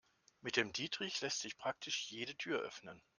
Mit 0.41 0.57
dem 0.57 0.73
Dietrich 0.73 1.21
lässt 1.21 1.41
sich 1.41 1.59
praktisch 1.59 2.09
jede 2.09 2.35
Tür 2.35 2.61
öffnen. 2.61 2.99